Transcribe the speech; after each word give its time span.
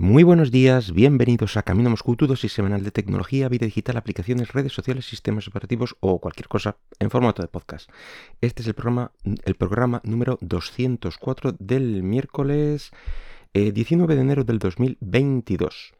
Muy 0.00 0.22
buenos 0.22 0.52
días, 0.52 0.92
bienvenidos 0.92 1.56
a 1.56 1.64
Camino 1.64 1.90
Moscú, 1.90 2.14
tu 2.14 2.28
dosis 2.28 2.52
semanal 2.52 2.84
de 2.84 2.92
tecnología, 2.92 3.48
vida 3.48 3.66
digital, 3.66 3.96
aplicaciones, 3.96 4.52
redes 4.52 4.72
sociales, 4.72 5.06
sistemas 5.06 5.48
operativos 5.48 5.96
o 5.98 6.20
cualquier 6.20 6.46
cosa 6.46 6.76
en 7.00 7.10
formato 7.10 7.42
de 7.42 7.48
podcast. 7.48 7.90
Este 8.40 8.62
es 8.62 8.68
el 8.68 8.74
programa, 8.74 9.10
el 9.44 9.56
programa 9.56 10.00
número 10.04 10.38
204 10.40 11.56
del 11.58 12.04
miércoles 12.04 12.92
19 13.52 14.12
eh, 14.12 14.16
de 14.16 14.22
enero 14.22 14.44
del 14.44 14.60
2022. 14.60 15.94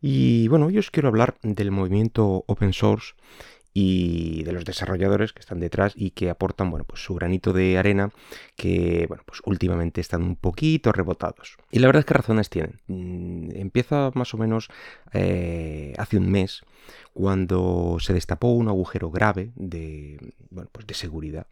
Y 0.00 0.48
bueno, 0.48 0.66
hoy 0.66 0.78
os 0.78 0.90
quiero 0.90 1.08
hablar 1.08 1.36
del 1.44 1.70
movimiento 1.70 2.42
open 2.48 2.72
source 2.72 3.14
y 3.74 4.42
de 4.44 4.52
los 4.52 4.64
desarrolladores 4.64 5.32
que 5.32 5.40
están 5.40 5.60
detrás 5.60 5.92
y 5.96 6.10
que 6.10 6.30
aportan 6.30 6.70
bueno, 6.70 6.84
pues 6.84 7.02
su 7.02 7.14
granito 7.14 7.52
de 7.52 7.78
arena 7.78 8.10
que 8.56 9.06
bueno, 9.08 9.22
pues 9.26 9.40
últimamente 9.44 10.00
están 10.00 10.22
un 10.22 10.36
poquito 10.36 10.92
rebotados. 10.92 11.56
Y 11.70 11.78
la 11.78 11.86
verdad 11.86 12.00
es 12.00 12.06
que 12.06 12.14
razones 12.14 12.50
tienen. 12.50 12.80
Mm, 12.86 13.50
empieza 13.56 14.10
más 14.14 14.34
o 14.34 14.38
menos 14.38 14.68
eh, 15.12 15.94
hace 15.96 16.18
un 16.18 16.30
mes 16.30 16.62
cuando 17.14 17.96
se 18.00 18.12
destapó 18.12 18.48
un 18.48 18.68
agujero 18.68 19.10
grave 19.10 19.52
de, 19.54 20.18
bueno, 20.50 20.68
pues 20.72 20.86
de 20.86 20.94
seguridad 20.94 21.46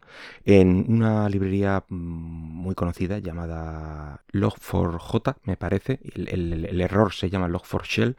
en 0.45 0.85
una 0.89 1.27
librería 1.29 1.83
mm, 1.87 1.95
muy 1.95 2.75
conocida 2.75 3.19
llamada 3.19 4.23
Log4j, 4.31 5.37
me 5.43 5.57
parece. 5.57 5.99
El, 6.13 6.65
el 6.65 6.81
error 6.81 7.13
se 7.13 7.29
llama 7.29 7.47
Log4Shell. 7.47 8.15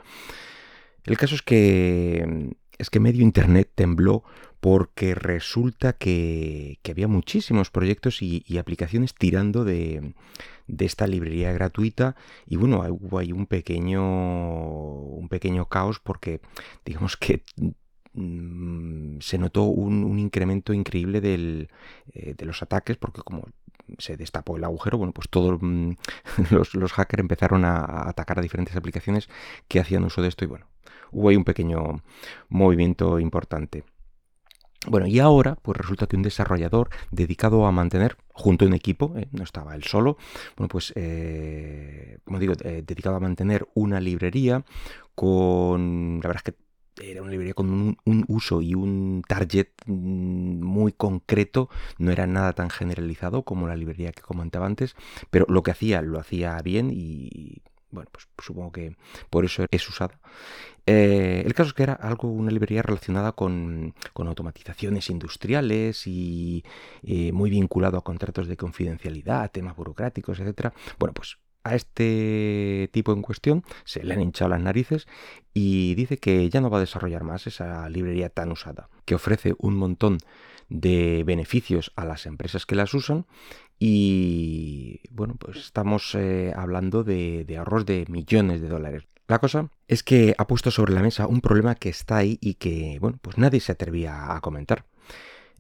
El 1.04 1.18
caso 1.18 1.34
es 1.34 1.42
que 1.42 2.54
es 2.82 2.90
que 2.90 3.00
medio 3.00 3.22
Internet 3.22 3.70
tembló 3.74 4.24
porque 4.60 5.14
resulta 5.14 5.92
que, 5.92 6.78
había 6.88 7.08
muchísimos 7.08 7.70
proyectos 7.70 8.22
y, 8.22 8.58
aplicaciones 8.58 9.14
tirando 9.14 9.64
de, 9.64 10.14
esta 10.78 11.06
librería 11.06 11.52
gratuita 11.52 12.16
y 12.46 12.56
bueno, 12.56 12.84
hubo 12.90 13.18
ahí 13.18 13.32
un 13.32 13.46
pequeño, 13.46 14.02
un 14.02 15.28
pequeño 15.28 15.68
caos 15.68 16.00
porque 16.00 16.40
digamos 16.84 17.16
que 17.16 17.42
mm, 18.14 19.18
se 19.20 19.38
notó 19.38 19.64
un, 19.64 20.18
incremento 20.18 20.72
increíble 20.72 21.20
eh, 22.14 22.34
de 22.36 22.44
los 22.46 22.62
ataques 22.62 22.96
porque 22.96 23.22
como 23.22 23.44
se 23.98 24.16
destapó 24.16 24.56
el 24.56 24.64
agujero, 24.64 24.98
bueno, 24.98 25.12
pues 25.12 25.28
todos 25.28 25.58
mm, 25.60 25.92
los, 26.50 26.74
los, 26.74 26.92
hackers 26.92 27.20
empezaron 27.20 27.64
a, 27.64 28.08
atacar 28.08 28.38
a 28.38 28.42
diferentes 28.42 28.76
aplicaciones 28.76 29.28
que 29.68 29.80
hacían 29.80 30.04
uso 30.04 30.22
de 30.22 30.28
esto 30.28 30.44
y 30.44 30.48
bueno, 30.48 30.66
hubo 31.10 31.28
ahí 31.28 31.36
un 31.36 31.44
pequeño 31.44 32.02
movimiento 32.48 33.18
importante. 33.18 33.84
Bueno, 34.88 35.06
y 35.06 35.20
ahora, 35.20 35.56
pues 35.62 35.78
resulta 35.78 36.08
que 36.08 36.16
un 36.16 36.22
desarrollador 36.22 36.90
dedicado 37.12 37.66
a 37.66 37.72
mantener, 37.72 38.16
junto 38.32 38.64
a 38.64 38.68
un 38.68 38.74
equipo, 38.74 39.14
eh, 39.16 39.28
no 39.30 39.44
estaba 39.44 39.76
él 39.76 39.84
solo, 39.84 40.16
bueno, 40.56 40.68
pues, 40.68 40.92
eh, 40.96 42.18
como 42.24 42.40
digo, 42.40 42.54
eh, 42.64 42.82
dedicado 42.84 43.16
a 43.16 43.20
mantener 43.20 43.68
una 43.74 44.00
librería 44.00 44.64
con, 45.14 46.18
la 46.20 46.28
verdad 46.28 46.42
es 46.44 46.52
que 46.52 46.62
era 47.00 47.22
una 47.22 47.30
librería 47.30 47.54
con 47.54 47.96
un, 48.04 48.24
uso 48.28 48.60
y 48.60 48.74
un 48.74 49.22
target 49.26 49.68
mm, 49.86 50.62
muy 50.62 50.92
concreto, 50.92 51.68
no 51.98 52.10
era 52.10 52.26
nada 52.26 52.52
tan 52.52 52.68
generalizado 52.68 53.44
como 53.44 53.68
la 53.68 53.76
librería 53.76 54.12
que 54.12 54.22
comentaba 54.22 54.66
antes, 54.66 54.96
pero 55.30 55.46
lo 55.48 55.62
que 55.62 55.70
hacía 55.70 56.02
lo 56.02 56.18
hacía 56.18 56.60
bien 56.62 56.90
y 56.92 57.62
bueno, 57.92 58.10
pues 58.10 58.26
supongo 58.38 58.72
que 58.72 58.96
por 59.30 59.44
eso 59.44 59.64
es 59.70 59.88
usada. 59.88 60.18
Eh, 60.86 61.42
el 61.46 61.54
caso 61.54 61.68
es 61.68 61.74
que 61.74 61.84
era 61.84 61.92
algo, 61.92 62.28
una 62.28 62.50
librería 62.50 62.82
relacionada 62.82 63.32
con, 63.32 63.94
automatizaciones 64.14 65.10
industriales 65.10 66.06
y 66.06 66.64
eh, 67.02 67.30
muy 67.32 67.50
vinculado 67.50 67.98
a 67.98 68.04
contratos 68.04 68.48
de 68.48 68.56
confidencialidad, 68.56 69.50
temas 69.52 69.76
burocráticos, 69.76 70.40
etc. 70.40 70.72
Bueno, 70.98 71.12
pues 71.14 71.38
a 71.64 71.74
este 71.74 72.88
tipo 72.92 73.12
en 73.12 73.22
cuestión 73.22 73.64
se 73.84 74.02
le 74.02 74.14
han 74.14 74.20
hinchado 74.20 74.50
las 74.50 74.60
narices 74.60 75.06
y 75.54 75.94
dice 75.94 76.18
que 76.18 76.48
ya 76.48 76.60
no 76.60 76.70
va 76.70 76.78
a 76.78 76.80
desarrollar 76.80 77.24
más 77.24 77.46
esa 77.46 77.88
librería 77.88 78.28
tan 78.28 78.52
usada, 78.52 78.88
que 79.04 79.14
ofrece 79.14 79.54
un 79.58 79.76
montón 79.76 80.18
de 80.68 81.22
beneficios 81.26 81.92
a 81.96 82.04
las 82.04 82.26
empresas 82.26 82.66
que 82.66 82.74
las 82.74 82.94
usan 82.94 83.26
y 83.78 85.00
bueno, 85.10 85.34
pues 85.38 85.58
estamos 85.58 86.14
eh, 86.14 86.52
hablando 86.56 87.04
de, 87.04 87.44
de 87.44 87.58
ahorros 87.58 87.84
de 87.84 88.06
millones 88.08 88.60
de 88.60 88.68
dólares. 88.68 89.04
La 89.28 89.38
cosa 89.38 89.70
es 89.88 90.02
que 90.02 90.34
ha 90.38 90.46
puesto 90.46 90.70
sobre 90.70 90.92
la 90.92 91.02
mesa 91.02 91.26
un 91.26 91.40
problema 91.40 91.74
que 91.74 91.88
está 91.88 92.18
ahí 92.18 92.38
y 92.40 92.54
que, 92.54 92.98
bueno, 93.00 93.18
pues 93.20 93.38
nadie 93.38 93.60
se 93.60 93.72
atrevía 93.72 94.34
a 94.34 94.40
comentar. 94.40 94.84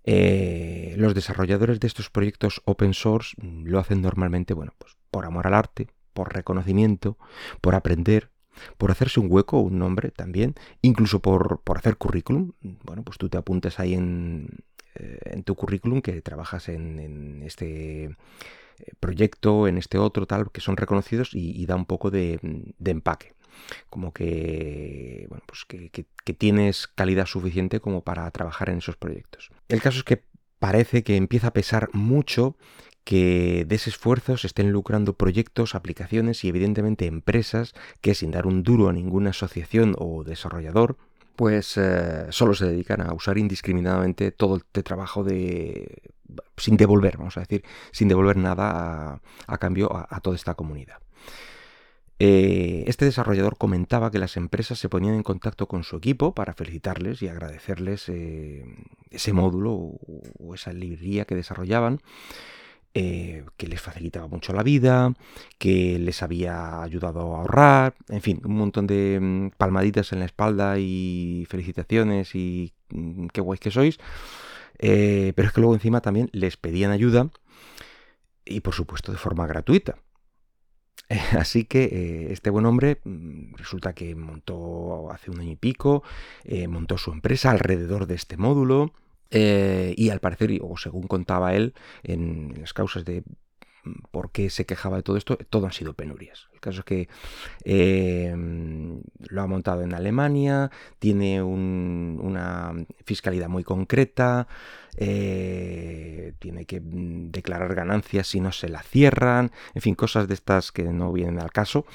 Eh, 0.04 0.94
los 0.96 1.14
desarrolladores 1.14 1.80
de 1.80 1.86
estos 1.86 2.10
proyectos 2.10 2.60
open 2.64 2.94
source 2.94 3.36
lo 3.40 3.78
hacen 3.78 4.02
normalmente, 4.02 4.54
bueno, 4.54 4.72
pues 4.78 4.96
por 5.10 5.24
amor 5.26 5.46
al 5.46 5.54
arte, 5.54 5.88
por 6.12 6.34
reconocimiento, 6.34 7.18
por 7.60 7.74
aprender, 7.74 8.30
por 8.78 8.90
hacerse 8.90 9.20
un 9.20 9.26
hueco, 9.30 9.60
un 9.60 9.78
nombre 9.78 10.10
también, 10.10 10.54
incluso 10.82 11.20
por, 11.20 11.60
por 11.62 11.78
hacer 11.78 11.96
currículum. 11.96 12.52
Bueno, 12.84 13.02
pues 13.02 13.18
tú 13.18 13.28
te 13.28 13.38
apuntes 13.38 13.80
ahí 13.80 13.94
en, 13.94 14.64
eh, 14.94 15.18
en 15.24 15.42
tu 15.42 15.54
currículum 15.54 16.02
que 16.02 16.20
trabajas 16.20 16.68
en, 16.68 17.42
este 17.44 18.04
eh, 18.04 18.14
proyecto, 19.00 19.66
en 19.66 19.78
este 19.78 19.98
otro, 19.98 20.26
tal, 20.26 20.50
que 20.50 20.60
son 20.60 20.76
reconocidos 20.76 21.30
y, 21.32 21.64
da 21.66 21.76
un 21.76 21.86
poco 21.86 22.10
de, 22.10 22.38
empaque. 22.84 23.34
Como 23.90 24.12
que, 24.12 25.26
bueno, 25.28 25.44
pues 25.46 25.64
que, 25.66 26.06
tienes 26.34 26.86
calidad 26.86 27.26
suficiente 27.26 27.80
como 27.80 28.02
para 28.02 28.30
trabajar 28.30 28.70
en 28.70 28.78
esos 28.78 28.96
proyectos. 28.96 29.50
El 29.68 29.82
caso 29.82 29.98
es 29.98 30.04
que 30.04 30.24
parece 30.58 31.02
que 31.02 31.16
empieza 31.16 31.48
a 31.48 31.52
pesar 31.52 31.88
mucho 31.92 32.56
que 33.04 33.64
de 33.66 33.74
ese 33.74 33.90
esfuerzo 33.90 34.36
se 34.36 34.46
estén 34.46 34.70
lucrando 34.70 35.14
proyectos, 35.14 35.74
aplicaciones 35.74 36.44
y 36.44 36.48
evidentemente 36.48 37.06
empresas 37.06 37.74
que 38.00 38.14
sin 38.14 38.30
dar 38.30 38.46
un 38.46 38.62
duro 38.62 38.88
a 38.88 38.92
ninguna 38.92 39.30
asociación 39.30 39.96
o 39.98 40.22
desarrollador 40.22 40.96
pues 41.36 41.76
eh, 41.76 42.26
solo 42.30 42.54
se 42.54 42.66
dedican 42.66 43.00
a 43.00 43.12
usar 43.14 43.38
indiscriminadamente 43.38 44.30
todo 44.32 44.58
este 44.58 44.82
trabajo 44.82 45.24
de 45.24 46.12
sin 46.56 46.76
devolver, 46.76 47.16
vamos 47.18 47.36
a 47.36 47.40
decir, 47.40 47.64
sin 47.90 48.08
devolver 48.08 48.36
nada 48.36 49.20
a, 49.46 49.58
cambio 49.58 49.90
a, 49.92 50.20
toda 50.20 50.36
esta 50.36 50.54
comunidad. 50.54 50.98
Eh, 52.18 52.84
este 52.86 53.04
desarrollador 53.04 53.56
comentaba 53.56 54.10
que 54.10 54.18
las 54.18 54.36
empresas 54.36 54.78
se 54.78 54.88
ponían 54.88 55.14
en 55.14 55.22
contacto 55.22 55.66
con 55.66 55.82
su 55.82 55.96
equipo 55.96 56.34
para 56.34 56.54
felicitarles 56.54 57.22
y 57.22 57.28
agradecerles 57.28 58.08
eh, 58.08 58.64
ese 59.10 59.32
módulo 59.32 59.72
o 59.72 60.54
esa 60.54 60.72
librería 60.72 61.24
que 61.24 61.34
desarrollaban 61.34 62.00
eh, 62.94 63.44
que 63.56 63.66
les 63.66 63.80
facilitaba 63.80 64.28
mucho 64.28 64.52
la 64.52 64.62
vida, 64.62 65.14
que 65.58 65.98
les 65.98 66.22
había 66.22 66.82
ayudado 66.82 67.34
a 67.34 67.40
ahorrar, 67.40 67.94
en 68.08 68.20
fin, 68.20 68.40
un 68.44 68.56
montón 68.56 68.86
de 68.86 69.18
mm, 69.20 69.50
palmaditas 69.56 70.12
en 70.12 70.20
la 70.20 70.26
espalda 70.26 70.78
y 70.78 71.46
felicitaciones 71.48 72.34
y 72.34 72.72
mm, 72.90 73.28
qué 73.28 73.40
guays 73.40 73.60
que 73.60 73.70
sois. 73.70 73.98
Pero 74.78 75.48
es 75.48 75.52
que 75.52 75.60
luego 75.60 75.74
encima 75.74 76.00
también 76.00 76.28
les 76.32 76.56
pedían 76.56 76.90
ayuda 76.90 77.30
y 78.44 78.60
por 78.60 78.74
supuesto 78.74 79.12
de 79.12 79.18
forma 79.18 79.46
gratuita. 79.46 79.96
Así 81.38 81.64
que 81.64 81.84
eh, 81.84 82.32
este 82.32 82.50
buen 82.50 82.66
hombre 82.66 83.00
mm, 83.04 83.54
resulta 83.56 83.92
que 83.92 84.14
montó 84.14 85.10
hace 85.10 85.30
un 85.30 85.40
año 85.40 85.52
y 85.52 85.56
pico, 85.56 86.02
montó 86.68 86.98
su 86.98 87.12
empresa 87.12 87.50
alrededor 87.50 88.06
de 88.06 88.14
este 88.14 88.36
módulo, 88.36 88.92
eh, 89.34 89.94
y 89.96 90.10
al 90.10 90.20
parecer, 90.20 90.50
o 90.60 90.76
según 90.76 91.08
contaba 91.08 91.54
él, 91.54 91.72
en 92.02 92.54
las 92.60 92.74
causas 92.74 93.06
de 93.06 93.24
por 94.10 94.30
qué 94.30 94.50
se 94.50 94.66
quejaba 94.66 94.96
de 94.96 95.02
todo 95.02 95.16
esto, 95.16 95.36
todo 95.36 95.66
han 95.66 95.72
sido 95.72 95.94
penurias. 95.94 96.48
El 96.52 96.60
caso 96.60 96.80
es 96.80 96.84
que 96.84 97.08
eh, 97.64 98.34
lo 99.18 99.42
ha 99.42 99.46
montado 99.46 99.82
en 99.82 99.94
Alemania, 99.94 100.70
tiene 100.98 101.42
una 101.42 102.72
fiscalidad 103.04 103.48
muy 103.48 103.64
concreta, 103.64 104.46
eh, 104.96 106.34
tiene 106.38 106.64
que 106.64 106.80
mm, 106.80 107.30
declarar 107.30 107.74
ganancias 107.74 108.28
si 108.28 108.40
no 108.40 108.52
se 108.52 108.68
la 108.68 108.82
cierran, 108.82 109.50
en 109.74 109.82
fin, 109.82 109.94
cosas 109.94 110.28
de 110.28 110.34
estas 110.34 110.72
que 110.72 110.84
no 110.84 111.12
vienen 111.12 111.40
al 111.40 111.50
caso. 111.50 111.86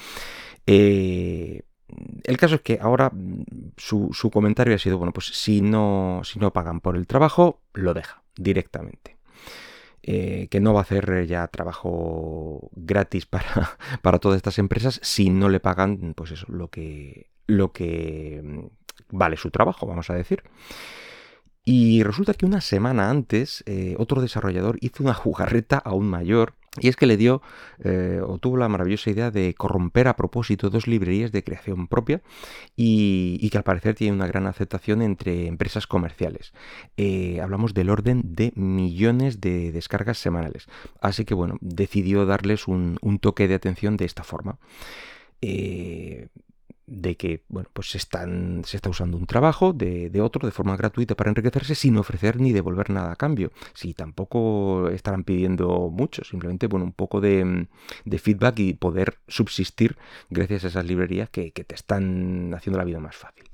El 2.23 2.37
caso 2.37 2.55
es 2.55 2.61
que 2.61 2.79
ahora 2.81 3.09
mm, 3.13 3.43
su, 3.77 4.29
comentario 4.31 4.75
ha 4.75 4.79
sido, 4.79 4.97
bueno, 4.97 5.13
pues 5.13 5.27
si 5.27 5.61
no, 5.61 6.21
si 6.23 6.39
no 6.39 6.51
pagan 6.51 6.81
por 6.81 6.95
el 6.97 7.07
trabajo, 7.07 7.61
lo 7.73 7.93
deja 7.93 8.23
directamente. 8.35 9.17
Eh, 10.09 10.47
que 10.49 10.61
no 10.61 10.73
va 10.73 10.79
a 10.79 10.83
hacer 10.83 11.27
ya 11.27 11.45
trabajo 11.49 12.69
gratis 12.71 13.25
para, 13.25 13.77
para, 14.01 14.19
todas 14.19 14.37
estas 14.37 14.57
empresas 14.57 15.01
si 15.03 15.29
no 15.29 15.49
le 15.49 15.59
pagan, 15.59 16.13
pues 16.15 16.31
eso, 16.31 16.45
lo 16.47 16.69
que, 16.69 17.29
lo 17.45 17.73
que 17.73 18.41
mm, 18.41 18.67
vale 19.11 19.35
su 19.35 19.51
trabajo, 19.51 19.85
vamos 19.85 20.09
a 20.09 20.13
decir. 20.13 20.43
Y 21.65 22.03
resulta 22.03 22.33
que 22.33 22.45
una 22.45 22.61
semana 22.61 23.09
antes, 23.09 23.65
eh, 23.65 23.95
otro 23.99 24.21
desarrollador 24.21 24.77
hizo 24.79 25.03
una 25.03 25.13
jugarreta 25.13 25.77
aún 25.77 26.07
mayor 26.07 26.53
y 26.79 26.87
es 26.87 26.95
que 26.95 27.05
le 27.05 27.17
dio 27.17 27.41
eh, 27.83 28.21
o 28.25 28.37
tuvo 28.37 28.57
la 28.57 28.69
maravillosa 28.69 29.09
idea 29.09 29.31
de 29.31 29.53
corromper 29.53 30.07
a 30.07 30.15
propósito 30.15 30.69
dos 30.69 30.87
librerías 30.87 31.31
de 31.31 31.43
creación 31.43 31.87
propia 31.87 32.21
y, 32.75 33.47
que 33.49 33.57
al 33.57 33.63
parecer 33.63 33.95
tiene 33.95 34.15
una 34.15 34.27
gran 34.27 34.45
aceptación 34.47 35.01
entre 35.01 35.47
empresas 35.47 35.87
comerciales. 35.87 36.53
Eh, 36.97 37.39
hablamos 37.41 37.73
del 37.73 37.89
orden 37.89 38.21
de 38.35 38.51
millones 38.55 39.39
de 39.41 39.71
descargas 39.71 40.17
semanales. 40.17 40.67
Así 41.01 41.25
que 41.25 41.33
bueno, 41.33 41.57
decidió 41.61 42.25
darles 42.25 42.67
un, 42.67 42.97
toque 43.21 43.47
de 43.47 43.55
atención 43.55 43.97
de 43.97 44.05
esta 44.05 44.23
forma. 44.23 44.59
eh, 45.41 46.27
de 46.87 47.17
que 47.17 47.43
bueno, 47.49 47.69
pues 47.73 47.91
se, 47.91 47.97
están, 47.97 48.63
se 48.65 48.77
está 48.77 48.89
usando 48.89 49.17
un 49.17 49.27
trabajo 49.27 49.73
de, 49.73 50.09
otro 50.21 50.47
de 50.47 50.51
forma 50.51 50.75
gratuita 50.77 51.15
para 51.15 51.29
enriquecerse 51.29 51.75
sin 51.75 51.97
ofrecer 51.97 52.39
ni 52.39 52.53
devolver 52.53 52.89
nada 52.89 53.11
a 53.11 53.15
cambio. 53.15 53.51
Si 53.73 53.93
tampoco 53.93 54.89
estarán 54.89 55.23
pidiendo 55.23 55.89
mucho, 55.91 56.23
simplemente 56.23 56.67
bueno, 56.67 56.85
un 56.85 56.93
poco 56.93 57.21
de, 57.21 57.67
feedback 58.17 58.59
y 58.59 58.73
poder 58.73 59.19
subsistir 59.27 59.97
gracias 60.29 60.63
a 60.63 60.67
esas 60.67 60.85
librerías 60.85 61.29
que, 61.29 61.51
que 61.51 61.63
te 61.63 61.75
están 61.75 62.53
haciendo 62.55 62.79
la 62.79 62.85
vida 62.85 62.99
más 62.99 63.15
fácil. 63.15 63.45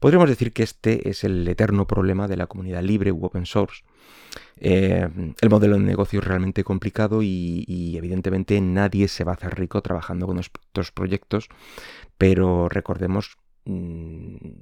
Podríamos 0.00 0.30
decir 0.30 0.52
que 0.52 0.62
este 0.62 1.10
es 1.10 1.24
el 1.24 1.46
eterno 1.46 1.86
problema 1.86 2.26
de 2.26 2.38
la 2.38 2.46
comunidad 2.46 2.82
libre 2.82 3.12
u 3.12 3.24
open 3.24 3.44
source. 3.44 3.82
Eh, 4.58 5.08
el 5.40 5.50
modelo 5.50 5.76
de 5.76 5.82
negocio 5.82 6.20
es 6.20 6.26
realmente 6.26 6.64
complicado 6.64 7.22
y, 7.22 7.94
evidentemente 7.96 8.60
nadie 8.62 9.08
se 9.08 9.24
va 9.24 9.32
a 9.32 9.34
hacer 9.34 9.58
rico 9.58 9.82
trabajando 9.82 10.26
con 10.26 10.38
estos 10.38 10.90
proyectos, 10.90 11.48
pero 12.16 12.68
recordemos 12.70 13.36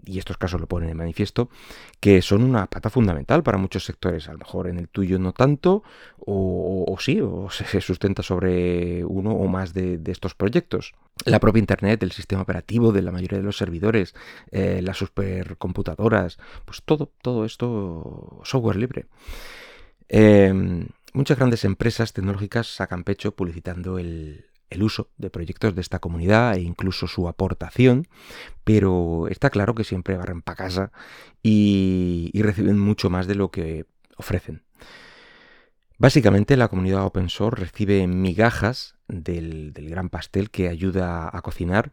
y 0.05 0.19
estos 0.19 0.39
casos 0.39 0.61
lo 0.61 0.67
ponen 0.67 0.91
en 0.91 0.97
manifiesto, 0.97 1.51
que 2.01 2.23
son 2.23 2.43
una 2.43 2.67
pata 2.67 2.91
fundamental 2.91 3.43
para 3.43 3.59
muchos 3.59 3.85
sectores. 3.85 4.29
A 4.29 4.33
lo 4.33 4.39
mejor 4.39 4.69
en 4.69 4.79
el 4.79 4.89
tuyo 4.89 5.19
no 5.19 5.33
tanto, 5.33 5.83
o, 6.19 6.97
sí, 7.01 7.21
o 7.21 7.49
se 7.51 7.81
sustenta 7.81 8.23
sobre 8.23 9.05
uno 9.05 9.33
o 9.33 9.47
más 9.49 9.75
de, 9.75 10.01
estos 10.07 10.35
proyectos. 10.35 10.95
La 11.25 11.41
propia 11.41 11.61
Internet, 11.61 12.03
el 12.03 12.13
sistema 12.13 12.43
operativo 12.43 12.93
de 12.93 13.03
la 13.03 13.13
mayoría 13.13 13.39
de 13.39 13.45
los 13.45 13.57
servidores, 13.57 14.15
eh, 14.51 14.81
las 14.83 14.99
supercomputadoras, 14.99 16.39
pues 16.65 16.83
todo, 16.85 17.11
todo 17.23 17.45
esto 17.45 18.41
software 18.45 18.77
libre. 18.77 19.07
Em, 20.09 20.89
muchas 21.13 21.37
grandes 21.37 21.65
empresas 21.65 22.13
tecnológicas 22.13 22.67
sacan 22.67 23.05
pecho 23.05 23.33
publicitando 23.33 23.99
el, 23.99 24.48
uso 24.83 25.11
de 25.17 25.31
proyectos 25.31 25.75
de 25.75 25.81
esta 25.81 25.99
comunidad 25.99 26.55
e 26.55 26.61
incluso 26.61 27.07
su 27.07 27.29
aportación, 27.29 28.07
pero 28.65 29.27
está 29.29 29.51
claro 29.51 29.75
que 29.75 29.85
siempre 29.85 30.17
barren 30.17 30.43
para 30.43 30.57
casa 30.57 30.93
y, 31.43 32.31
reciben 32.35 32.79
mucho 32.79 33.11
más 33.11 33.27
de 33.27 33.35
lo 33.35 33.51
que 33.51 33.87
ofrecen. 34.17 34.63
Básicamente 35.99 36.57
la 36.57 36.69
comunidad 36.69 37.05
open 37.05 37.29
source 37.29 37.61
recibe 37.61 38.07
migajas 38.07 38.95
del, 39.09 39.73
del 39.73 39.91
gran 39.91 40.11
pastel 40.11 40.51
que 40.51 40.69
ayuda 40.69 41.29
a 41.33 41.43
cocinar 41.43 41.93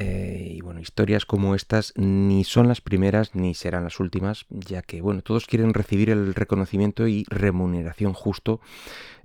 eh, 0.00 0.52
y 0.54 0.60
bueno, 0.60 0.78
historias 0.78 1.26
como 1.26 1.56
estas 1.56 1.92
ni 1.96 2.44
son 2.44 2.68
las 2.68 2.80
primeras 2.80 3.34
ni 3.34 3.54
serán 3.54 3.82
las 3.82 3.98
últimas, 3.98 4.46
ya 4.48 4.80
que 4.80 5.00
bueno, 5.00 5.22
todos 5.22 5.46
quieren 5.46 5.74
recibir 5.74 6.08
el 6.10 6.36
reconocimiento 6.36 7.08
y 7.08 7.24
remuneración 7.28 8.12
justo 8.12 8.60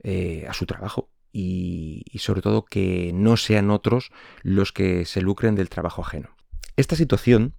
eh, 0.02 0.48
a 0.50 0.54
su 0.54 0.66
trabajo. 0.66 1.10
Y, 1.35 2.06
sobre 2.19 2.41
todo 2.41 2.63
que 2.63 3.12
no 3.13 3.38
sean 3.38 3.71
otros 3.71 4.12
los 4.44 4.71
que 4.71 5.06
se 5.06 5.21
lucren 5.21 5.56
del 5.56 5.68
trabajo 5.68 6.03
ajeno. 6.03 6.30
Esta 6.77 6.95
situación, 6.95 7.56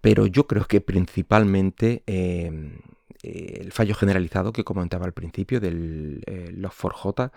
pero 0.00 0.26
yo 0.26 0.48
creo 0.48 0.66
que 0.66 0.80
principalmente 0.80 2.02
em, 2.06 2.80
el 3.22 3.70
fallo 3.70 3.94
generalizado 3.94 4.52
que 4.52 4.64
comentaba 4.64 5.06
al 5.06 5.12
principio 5.12 5.60
del 5.60 6.22
eh, 6.26 6.52
Log4j 6.52 7.30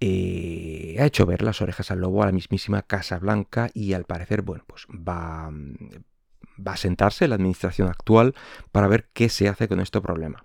eh, 0.00 0.96
ha 0.98 1.06
hecho 1.06 1.24
ver 1.24 1.42
las 1.42 1.62
orejas 1.62 1.90
al 1.90 2.00
lobo 2.00 2.22
a 2.22 2.26
la 2.26 2.32
mismísima 2.32 2.82
Casa 2.82 3.18
Blanca 3.18 3.70
y 3.72 3.94
al 3.94 4.04
parecer, 4.04 4.42
bueno, 4.42 4.64
pues 4.66 4.86
va, 4.86 5.50
va 5.50 6.72
a 6.72 6.76
sentarse 6.76 7.26
la 7.26 7.36
administración 7.36 7.88
actual 7.88 8.34
para 8.70 8.86
ver 8.86 9.08
qué 9.14 9.30
se 9.30 9.48
hace 9.48 9.66
con 9.66 9.80
este 9.80 10.00
problema. 10.02 10.44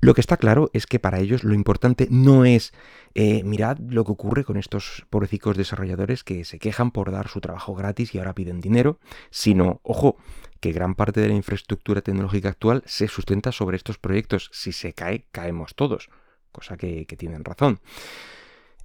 Lo 0.00 0.14
que 0.14 0.20
está 0.20 0.36
claro 0.36 0.70
es 0.72 0.86
que 0.86 0.98
para 0.98 1.20
ellos 1.20 1.44
lo 1.44 1.54
importante 1.54 2.08
no 2.10 2.44
es 2.44 2.72
eh, 3.14 3.42
mirad 3.44 3.78
lo 3.78 4.04
que 4.04 4.12
ocurre 4.12 4.44
con 4.44 4.56
estos 4.56 5.04
pobrecicos 5.10 5.56
desarrolladores 5.56 6.24
que 6.24 6.44
se 6.44 6.58
quejan 6.58 6.90
por 6.90 7.10
dar 7.10 7.28
su 7.28 7.40
trabajo 7.40 7.74
gratis 7.74 8.14
y 8.14 8.18
ahora 8.18 8.34
piden 8.34 8.60
dinero, 8.60 8.98
sino, 9.30 9.80
ojo, 9.82 10.16
que 10.60 10.72
gran 10.72 10.94
parte 10.94 11.20
de 11.20 11.28
la 11.28 11.34
infraestructura 11.34 12.00
tecnológica 12.00 12.48
actual 12.48 12.82
se 12.86 13.08
sustenta 13.08 13.52
sobre 13.52 13.76
estos 13.76 13.98
proyectos. 13.98 14.50
Si 14.52 14.72
se 14.72 14.92
cae, 14.92 15.26
caemos 15.32 15.74
todos 15.74 16.08
cosa 16.50 16.76
que, 16.76 17.06
tienen 17.18 17.44
razón. 17.44 17.80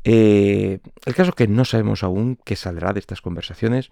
Eh, 0.03 0.79
el 1.06 1.15
caso 1.15 1.29
es 1.29 1.35
que 1.35 1.47
no 1.47 1.65
sabemos 1.65 2.03
aún 2.03 2.38
qué 2.44 2.56
saldrá 2.56 2.94
de 2.94 3.00
estas 3.00 3.21
conversaciones. 3.21 3.89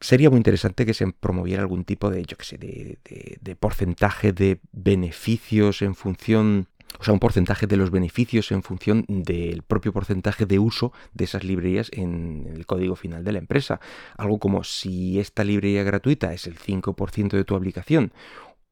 Sería 0.00 0.30
muy 0.30 0.38
interesante 0.38 0.86
que 0.86 0.94
se 0.94 1.12
promoviera 1.12 1.62
algún 1.62 1.84
tipo 1.84 2.10
de, 2.10 2.24
yo 2.24 2.38
qué 2.38 2.44
sé, 2.44 2.56
de, 2.58 3.56
porcentaje 3.56 4.32
de 4.32 4.58
beneficios 4.72 5.82
en 5.82 5.94
función, 5.94 6.68
o 6.98 7.04
sea, 7.04 7.12
un 7.12 7.20
porcentaje 7.20 7.66
de 7.66 7.76
los 7.76 7.90
beneficios 7.90 8.50
en 8.50 8.62
función 8.62 9.04
del 9.08 9.62
propio 9.62 9.92
porcentaje 9.92 10.46
de 10.46 10.58
uso 10.58 10.94
de 11.12 11.24
esas 11.24 11.44
librerías 11.44 11.90
en 11.92 12.50
el 12.50 12.64
código 12.64 12.96
final 12.96 13.24
de 13.24 13.32
la 13.32 13.40
empresa. 13.40 13.78
Algo 14.16 14.38
como 14.38 14.64
si 14.64 15.20
esta 15.20 15.44
librería 15.44 15.82
gratuita 15.82 16.32
es 16.32 16.46
el 16.46 16.58
5% 16.58 17.36
de 17.36 17.44
tu 17.44 17.54
aplicación 17.54 18.14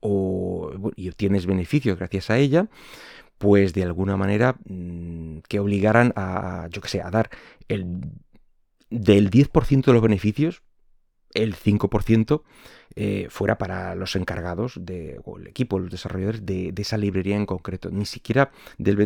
o, 0.01 0.73
y 0.97 1.11
obtienes 1.11 1.45
beneficios 1.45 1.99
gracias 1.99 2.31
a 2.31 2.39
ella, 2.39 2.69
pues 3.37 3.75
de 3.75 3.83
alguna 3.83 4.17
manera 4.17 4.57
mm, 4.65 5.41
que 5.49 5.61
obligaran 5.61 6.13
a, 6.17 6.69
yo 6.71 6.81
que 6.81 6.89
sé, 6.89 7.03
a 7.03 7.11
dar 7.11 7.29
el 7.69 8.01
del 8.91 9.31
10% 9.31 9.85
de 9.85 9.93
los 9.93 10.03
beneficios, 10.03 10.63
el 11.35 11.55
5% 11.55 12.43
eh, 12.97 13.29
fuera 13.31 13.59
para 13.59 13.95
los 13.95 14.17
encargados 14.17 14.75
de, 14.81 15.21
o 15.25 15.39
el 15.39 15.47
equipo, 15.47 15.79
los 15.79 15.91
desarrolladores 15.91 16.45
de, 16.45 16.73
esa 16.77 16.97
librería 16.97 17.37
en 17.37 17.47
concreto, 17.47 17.91
ni 17.91 18.07
siquiera 18.07 18.51
del, 18.79 18.97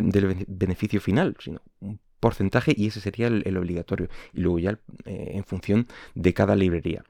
beneficio 0.47 0.99
final, 0.99 1.35
sino 1.39 1.61
un 1.79 1.99
porcentaje 2.19 2.73
y 2.75 2.87
ese 2.87 3.01
sería 3.01 3.27
el, 3.27 3.57
obligatorio, 3.57 4.09
y 4.33 4.41
luego 4.41 4.59
ya 4.59 4.79
eh, 5.05 5.31
en 5.35 5.43
función 5.43 5.87
de 6.15 6.33
cada 6.33 6.55
librería. 6.55 7.03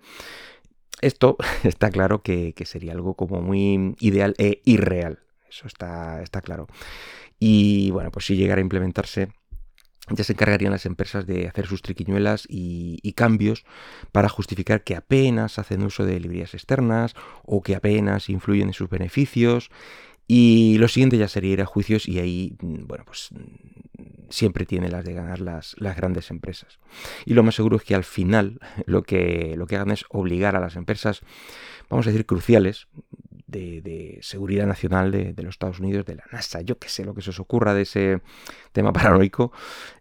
Esto 1.02 1.38
está 1.64 1.90
claro 1.90 2.22
que, 2.22 2.54
sería 2.66 2.94
algo 2.94 3.14
como 3.14 3.42
muy 3.42 3.96
ideal 4.00 4.36
e 4.38 4.62
irreal. 4.66 5.20
Eso 5.50 5.68
está, 5.68 6.22
está 6.24 6.42
claro. 6.42 6.68
Y 7.40 7.92
bueno, 7.92 8.12
pues 8.12 8.26
si 8.26 8.36
llegara 8.36 8.60
a 8.60 8.62
implementarse, 8.62 9.30
ya 10.10 10.24
se 10.24 10.34
encargarían 10.34 10.72
las 10.72 10.86
empresas 10.86 11.26
de 11.26 11.48
hacer 11.48 11.66
sus 11.66 11.82
triquiñuelas 11.82 12.46
y, 12.50 13.14
cambios 13.14 13.64
para 14.12 14.28
justificar 14.28 14.84
que 14.84 14.96
apenas 14.96 15.60
hacen 15.60 15.84
uso 15.84 16.04
de 16.06 16.20
librerías 16.20 16.56
externas 16.56 17.16
o 17.44 17.62
que 17.62 17.76
apenas 17.76 18.30
influyen 18.30 18.68
en 18.68 18.74
sus 18.74 18.90
beneficios. 18.90 19.70
Y 20.28 20.78
lo 20.80 20.88
siguiente 20.88 21.18
ya 21.18 21.28
sería 21.28 21.54
ir 21.54 21.62
a 21.62 21.66
juicios 21.66 22.08
y 22.08 22.20
ahí, 22.20 22.56
mm, 22.60 22.88
bueno, 22.88 23.04
pues 23.06 23.30
mm, 23.32 24.30
siempre 24.30 24.66
tiene 24.66 24.90
las 24.90 25.06
de 25.06 25.14
ganar 25.14 25.40
las, 25.40 25.76
las, 25.78 25.96
grandes 25.96 26.32
empresas. 26.32 26.80
Y 27.26 27.34
lo 27.34 27.44
más 27.44 27.56
seguro 27.56 27.78
es 27.78 27.84
que 27.84 27.94
al 27.94 28.04
final 28.04 28.60
lo 28.86 29.04
que, 29.04 29.54
lo 29.58 29.68
que 29.68 29.76
hagan 29.76 29.92
es 29.92 30.06
obligar 30.10 30.56
a 30.56 30.60
las 30.60 30.76
empresas, 30.76 31.22
vamos 31.90 32.08
a 32.08 32.10
decir, 32.10 32.26
cruciales, 32.26 32.88
de, 33.54 34.20
seguridad 34.22 34.66
nacional 34.66 35.12
de, 35.12 35.34
los 35.44 35.56
Estados 35.56 35.80
Unidos, 35.80 36.06
de 36.06 36.16
la 36.16 36.24
NASA, 36.32 36.62
yo 36.62 36.78
qué 36.78 36.90
sé 36.90 37.06
lo 37.06 37.14
que 37.14 37.22
se 37.22 37.30
os 37.30 37.40
ocurra 37.40 37.74
de 37.74 37.84
ese 37.84 38.22
tema 38.72 38.94
paranoico, 38.94 39.52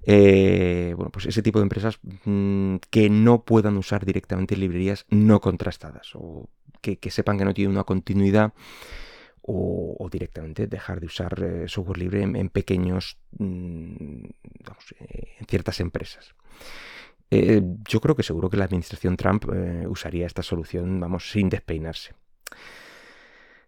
eh, 0.04 0.94
bueno, 0.96 1.10
pues 1.10 1.26
ese 1.26 1.42
tipo 1.42 1.58
de 1.58 1.64
empresas 1.64 1.98
mm, 2.24 2.76
que 2.90 3.10
no 3.10 3.44
puedan 3.44 3.76
usar 3.76 4.04
directamente 4.04 4.56
librerías 4.56 5.06
no 5.10 5.40
contrastadas 5.40 6.10
o 6.14 6.48
que, 6.80 6.98
sepan 7.10 7.38
que 7.38 7.44
no 7.44 7.54
tienen 7.54 7.72
una 7.72 7.84
continuidad 7.84 8.52
o, 9.42 10.08
directamente 10.10 10.66
dejar 10.66 11.00
de 11.00 11.06
usar 11.06 11.42
eh, 11.42 11.68
software 11.68 11.98
libre 11.98 12.22
en, 12.22 12.48
pequeños, 12.48 13.18
mm, 13.38 14.24
eh, 15.00 15.28
en 15.38 15.46
ciertas 15.46 15.80
empresas. 15.80 16.34
yo 17.30 18.00
creo 18.00 18.14
que 18.14 18.22
seguro 18.22 18.50
que 18.50 18.56
la 18.56 18.64
administración 18.64 19.16
Trump 19.16 19.46
usaría 19.86 20.26
esta 20.26 20.42
solución, 20.42 21.00
vamos, 21.00 21.30
sin 21.30 21.48
despeinarse. 21.48 22.14